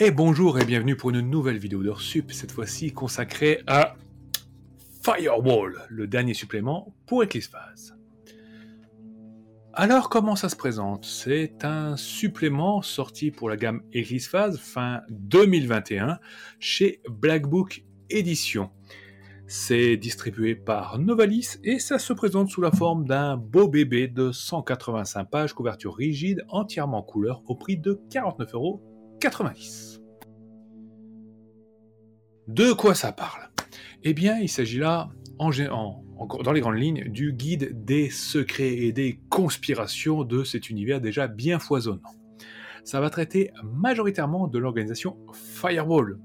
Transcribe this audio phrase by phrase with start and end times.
[0.00, 3.96] Et bonjour et bienvenue pour une nouvelle vidéo d'Heursup, cette fois-ci consacrée à
[5.02, 7.96] Firewall, le dernier supplément pour Eclipse Phase.
[9.72, 11.04] Alors comment ça se présente?
[11.04, 16.20] C'est un supplément sorti pour la gamme Eclipse Phase fin 2021
[16.60, 18.70] chez Black Book Edition.
[19.48, 24.30] C'est distribué par Novalis et ça se présente sous la forme d'un beau bébé de
[24.30, 28.00] 185 pages, couverture rigide, entièrement couleur, au prix de
[29.20, 30.00] 49,90€.
[32.48, 33.48] De quoi ça parle?
[34.04, 35.50] Eh bien, il s'agit là, dans
[36.52, 41.58] les grandes lignes, du guide des secrets et des conspirations de cet univers déjà bien
[41.58, 42.00] foisonnant.
[42.84, 46.18] Ça va traiter majoritairement de l'organisation Firewall,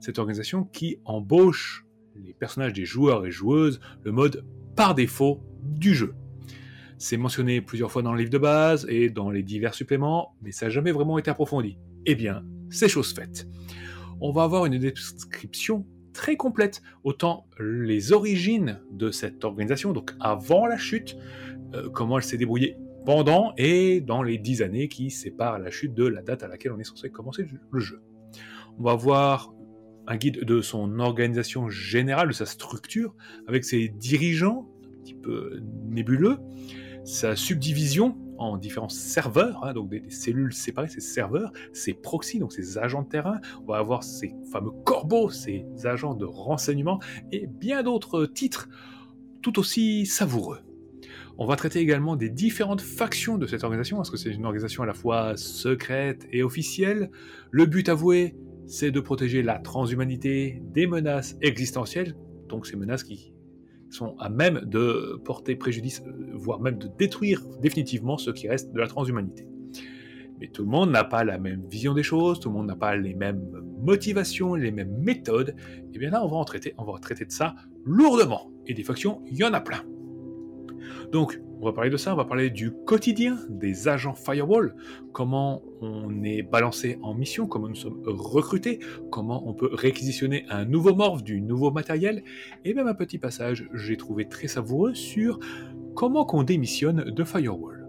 [0.00, 1.84] cette organisation qui embauche
[2.14, 4.44] les personnages des joueurs et joueuses, le mode
[4.76, 6.14] par défaut du jeu.
[6.98, 10.52] C'est mentionné plusieurs fois dans le livre de base et dans les divers suppléments, mais
[10.52, 11.78] ça n'a jamais vraiment été approfondi.
[12.06, 13.48] Eh bien, c'est chose faite.
[14.20, 20.66] On va avoir une description très complète, autant les origines de cette organisation, donc avant
[20.66, 21.16] la chute,
[21.74, 25.94] euh, comment elle s'est débrouillée pendant et dans les dix années qui séparent la chute
[25.94, 28.02] de la date à laquelle on est censé commencer le jeu.
[28.78, 29.52] On va voir
[30.06, 33.14] un guide de son organisation générale, de sa structure,
[33.46, 36.38] avec ses dirigeants, un petit peu nébuleux,
[37.04, 42.52] sa subdivision en différents serveurs, hein, donc des, cellules séparées, ses serveurs, ses proxys, donc
[42.52, 47.00] ses agents de terrain, on va avoir ces fameux corbeaux, ces agents de renseignement,
[47.32, 48.68] et bien d'autres titres
[49.42, 50.60] tout aussi savoureux.
[51.36, 54.84] On va traiter également des différentes factions de cette organisation, parce que c'est une organisation
[54.84, 57.10] à la fois secrète et officielle.
[57.50, 62.14] Le but avoué, c'est de protéger la transhumanité des menaces existentielles,
[62.48, 63.33] donc ces menaces qui
[63.90, 68.72] sont à même de porter préjudice, euh, voire même de détruire définitivement ce qui reste
[68.72, 69.46] de la transhumanité.
[70.40, 72.76] Mais tout le monde n'a pas la même vision des choses, tout le monde n'a
[72.76, 73.48] pas les mêmes
[73.80, 75.54] motivations, les mêmes méthodes.
[75.92, 78.50] Et bien là, on va en traiter, on va traiter de ça lourdement.
[78.66, 79.84] Et des factions, il y en a plein.
[81.12, 84.74] Donc, on va parler de ça, on va parler du quotidien des agents Firewall,
[85.12, 88.80] comment on est balancé en mission, comment nous sommes recrutés,
[89.10, 92.22] comment on peut réquisitionner un nouveau morph, du nouveau matériel,
[92.64, 95.38] et même un petit passage j'ai trouvé très savoureux sur
[95.94, 97.88] comment qu'on démissionne de Firewall.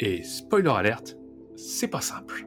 [0.00, 1.16] Et spoiler alerte,
[1.56, 2.46] c'est pas simple.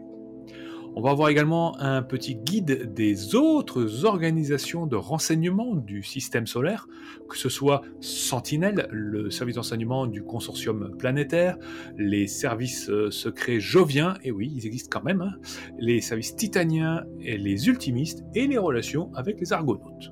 [0.97, 6.88] On va avoir également un petit guide des autres organisations de renseignement du système solaire,
[7.30, 11.56] que ce soit Sentinel, le service d'enseignement du consortium planétaire,
[12.00, 15.35] les services euh, secrets joviens, et oui, ils existent quand même, hein,
[15.78, 20.12] les services titaniens et les ultimistes, et les relations avec les argonautes.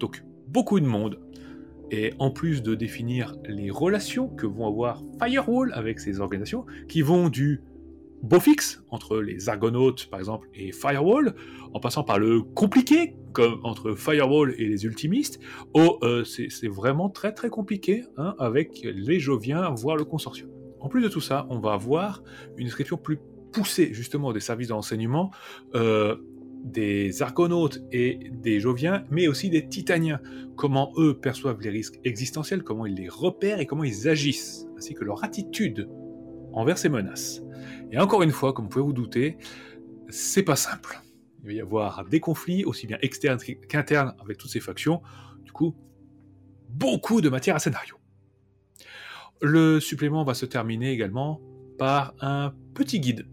[0.00, 1.20] Donc, beaucoup de monde.
[1.92, 7.02] Et en plus de définir les relations que vont avoir Firewall avec ces organisations, qui
[7.02, 7.62] vont du
[8.22, 11.34] beau fixe entre les Argonautes par exemple et Firewall,
[11.72, 15.38] en passant par le compliqué comme entre Firewall et les Ultimistes,
[15.74, 20.50] oh c'est vraiment très très compliqué hein, avec les Joviens voire le consortium.
[20.80, 22.22] En plus de tout ça, on va avoir
[22.56, 23.18] une description plus
[23.52, 25.30] poussée justement des services de renseignement.
[25.74, 26.16] Euh,
[26.64, 30.20] des Argonautes et des Joviens, mais aussi des Titaniens.
[30.56, 34.92] Comment eux perçoivent les risques existentiels, comment ils les repèrent et comment ils agissent, ainsi
[34.94, 35.88] que leur attitude
[36.52, 37.42] envers ces menaces.
[37.90, 39.38] Et encore une fois, comme vous pouvez vous douter,
[40.08, 41.00] c'est pas simple.
[41.42, 43.38] Il va y avoir des conflits, aussi bien externes
[43.68, 45.00] qu'internes, avec toutes ces factions.
[45.44, 45.74] Du coup,
[46.68, 47.96] beaucoup de matière à scénario.
[49.40, 51.40] Le supplément va se terminer également
[51.78, 53.26] par un petit guide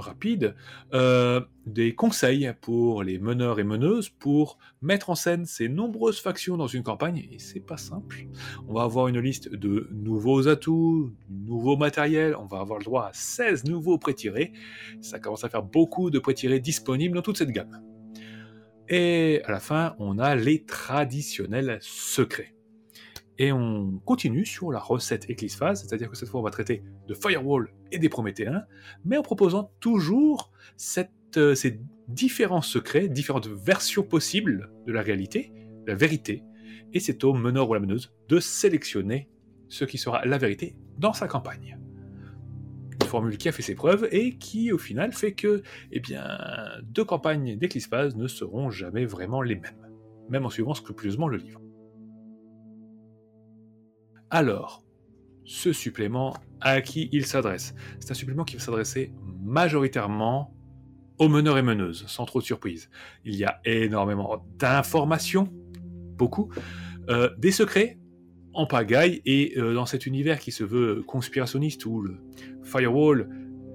[0.00, 0.54] rapide,
[0.94, 6.56] euh, des conseils pour les meneurs et meneuses pour mettre en scène ces nombreuses factions
[6.56, 8.26] dans une campagne, et c'est pas simple.
[8.68, 13.06] On va avoir une liste de nouveaux atouts, nouveaux matériels, on va avoir le droit
[13.06, 14.52] à 16 nouveaux pré-tirés,
[15.00, 17.80] ça commence à faire beaucoup de pré-tirés disponibles dans toute cette gamme.
[18.88, 22.54] Et à la fin, on a les traditionnels secrets.
[23.40, 26.84] Et on continue sur la recette Eclipse Phase, c'est-à-dire que cette fois on va traiter
[27.08, 28.66] de Firewall et des Prométhéens,
[29.06, 30.52] mais en proposant toujours
[31.38, 35.54] euh, ces différents secrets, différentes versions possibles de la réalité,
[35.86, 36.42] la vérité,
[36.92, 39.30] et c'est au meneur ou la meneuse de sélectionner
[39.70, 41.78] ce qui sera la vérité dans sa campagne.
[42.92, 45.62] Une formule qui a fait ses preuves et qui au final fait que
[45.92, 46.28] eh bien,
[46.82, 49.88] deux campagnes d'Eclipse ne seront jamais vraiment les mêmes,
[50.28, 51.62] même en suivant scrupuleusement le livre.
[54.30, 54.84] Alors,
[55.44, 59.12] ce supplément, à qui il s'adresse C'est un supplément qui va s'adresser
[59.42, 60.54] majoritairement
[61.18, 62.88] aux meneurs et meneuses, sans trop de surprise.
[63.24, 65.48] Il y a énormément d'informations,
[66.16, 66.52] beaucoup,
[67.08, 67.98] euh, des secrets
[68.54, 72.18] en pagaille, et euh, dans cet univers qui se veut conspirationniste, où le
[72.62, 73.28] firewall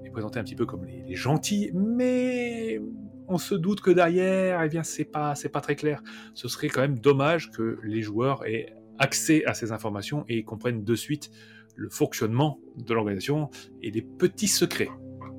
[0.04, 2.80] est présenté un petit peu comme les, gentils, mais
[3.28, 6.02] on se doute que derrière, eh bien, c'est pas, c'est pas très clair.
[6.34, 10.84] Ce serait quand même dommage que les joueurs aient accès à ces informations et comprennent
[10.84, 11.30] de suite
[11.74, 13.50] le fonctionnement de l'organisation
[13.82, 14.90] et les petits secrets.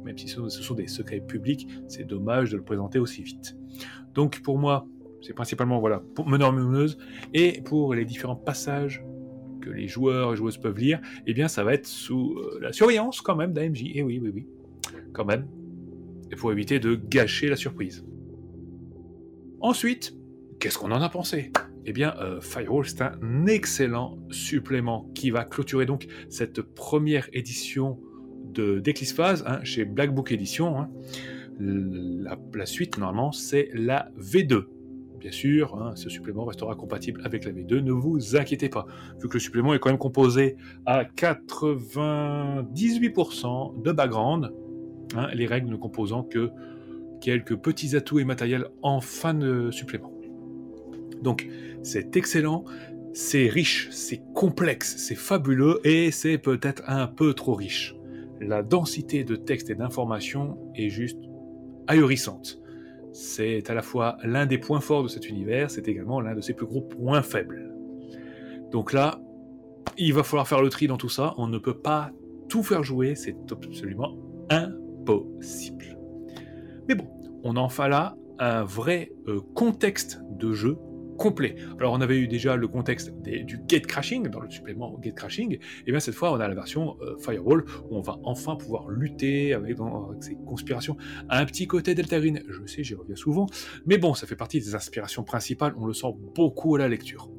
[0.06, 3.57] Même si ce sont des secrets publics, c'est dommage de le présenter aussi vite.
[4.13, 4.88] Donc pour moi,
[5.21, 6.98] c'est principalement voilà, pour meneur meneuse
[7.33, 9.04] et pour les différents passages
[9.62, 12.71] que les joueurs et joueuses peuvent lire, eh bien ça va être sous euh, la
[12.71, 13.83] surveillance quand même d'AMJ.
[13.83, 14.48] Et eh oui, oui, oui,
[15.13, 15.48] quand même.
[16.31, 18.06] Et pour éviter de gâcher la surprise.
[19.59, 20.15] Ensuite,
[20.59, 21.51] qu'est-ce qu'on en a pensé?
[21.88, 27.98] Eh bien, euh, Firewall, c'est un excellent supplément qui va clôturer donc cette première édition
[28.54, 28.84] de
[29.16, 30.78] Phase hein, chez Black Book Edition.
[30.78, 30.89] Hein.
[31.60, 34.66] La, suite, normalement, c'est la V2.
[35.19, 38.86] Bien sûr, hein, ce supplément restera compatible avec la V2, ne vous inquiétez pas,
[39.22, 44.51] vu que le supplément est quand même composé à 98% de background,
[45.33, 46.50] les règles ne composant que
[47.22, 50.17] quelques petits atouts et matériels en fin de supplément.
[51.22, 51.48] Donc,
[51.84, 52.66] c'est excellent,
[53.14, 57.96] c'est riche, c'est complexe, c'est fabuleux et c'est peut-être un peu trop riche.
[58.40, 61.18] La densité de texte et d'informations est juste
[61.88, 62.60] ahurissante.
[63.14, 66.42] C'est à la fois l'un des points forts de cet univers, c'est également l'un de
[66.42, 67.74] ses plus gros points faibles.
[68.72, 69.19] Donc là,
[69.98, 72.12] il va falloir faire le tri dans tout ça, on ne peut pas
[72.50, 74.16] tout faire jouer, c'est absolument
[74.50, 75.98] impossible.
[76.88, 77.08] Mais bon,
[77.44, 80.78] on en fait là un vrai euh, contexte de jeu
[81.18, 81.56] complet.
[81.80, 85.58] Alors on avait eu déjà le contexte du gate crashing dans le supplément gate crashing,
[85.86, 88.90] et bien cette fois on a la version euh, firewall où on va enfin pouvoir
[88.90, 89.78] lutter avec,
[90.22, 90.98] ces conspirations.
[91.30, 93.48] Un petit côté Deltarine, je sais j'y reviens souvent,
[93.86, 97.30] mais bon ça fait partie des inspirations principales, on le sent beaucoup à la lecture.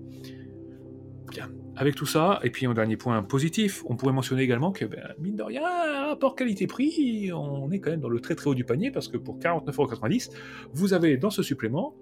[1.31, 1.49] Bien.
[1.77, 5.15] Avec tout ça, et puis un dernier point positif, on pourrait mentionner également que, ben,
[5.21, 8.65] mine de rien, rapport qualité-prix, on est quand même dans le très très haut du
[8.65, 10.31] panier, parce que pour 49,90€,
[10.73, 11.95] vous avez dans ce supplément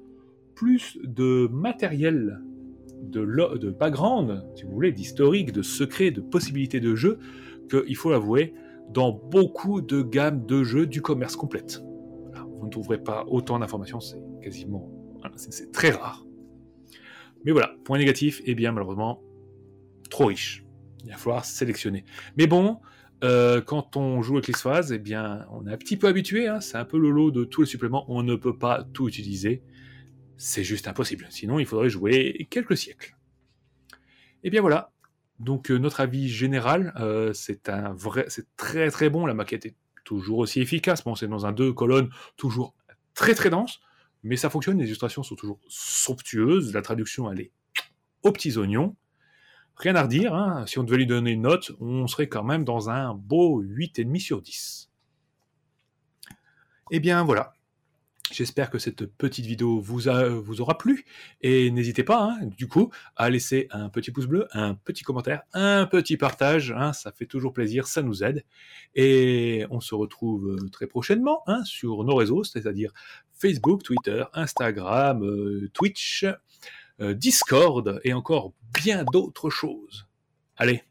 [0.57, 2.41] plus de matériel,
[3.03, 3.25] de,
[3.59, 7.19] de background, si vous voulez, d'historique, de secrets, de possibilités de jeu,
[7.71, 8.55] qu'il faut l'avouer,
[8.93, 11.83] dans beaucoup de gammes de jeux du commerce complète.
[12.59, 14.91] vous ne trouverez pas autant d'informations, c'est quasiment...
[15.37, 16.25] c'est très rare.
[17.45, 19.23] Mais voilà, point négatif, et eh bien malheureusement,
[20.11, 20.65] trop riche.
[21.05, 22.05] Il va falloir sélectionner.
[22.39, 22.79] Mais bon,
[23.25, 26.61] euh, quand on joue avec Phase, eh bien, on est un petit peu habitué, hein,
[26.61, 29.63] c'est un peu le lot de tous les suppléments, on ne peut pas tout utiliser
[30.37, 31.27] c'est juste impossible.
[31.31, 33.17] Sinon, il faudrait jouer quelques siècles.
[34.43, 34.93] Et eh bien voilà.
[35.39, 39.27] Donc euh, notre avis général, euh, c'est un vrai, c'est très très bon.
[39.27, 39.75] La maquette est
[40.05, 41.05] toujours aussi efficace.
[41.05, 42.75] Bon, c'est dans un deux colonnes, toujours
[43.15, 43.81] très très dense,
[44.23, 44.79] mais ça fonctionne.
[44.79, 46.73] Les illustrations sont toujours somptueuses.
[46.73, 47.53] La traduction, elle est
[48.23, 48.97] aux petits oignons.
[49.77, 50.35] Rien à redire.
[50.35, 50.65] Hein.
[50.67, 54.19] Si on devait lui donner une note, on serait quand même dans un beau 8,5
[54.21, 54.91] sur 10.
[56.93, 57.56] Eh bien voilà,
[58.33, 61.05] J'espère que cette petite vidéo vous, aura plu
[61.43, 65.43] et n'hésitez pas hein, du coup à laisser un petit pouce bleu, un petit commentaire,
[65.53, 68.45] un petit partage, hein, ça fait toujours plaisir, ça nous aide
[68.95, 72.93] et on se retrouve euh, très prochainement hein, sur nos réseaux, c'est-à-dire
[73.33, 76.27] Facebook, Twitter, Instagram, euh, Twitch,
[77.01, 80.07] euh, Discord et encore bien d'autres choses.
[80.57, 80.83] Allez,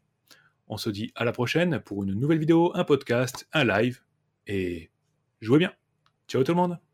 [0.68, 4.00] on se dit à la prochaine pour une nouvelle vidéo, un podcast, un live
[4.46, 4.90] et
[5.40, 5.72] jouez bien.
[6.28, 6.85] Ciao tout le monde